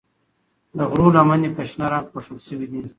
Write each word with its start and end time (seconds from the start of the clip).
د 0.77 0.79
غرو 0.89 1.07
لمنې 1.15 1.49
په 1.55 1.61
شنه 1.69 1.85
رنګ 1.91 2.05
پوښل 2.11 2.37
شوي 2.47 2.67
دي. 2.71 2.81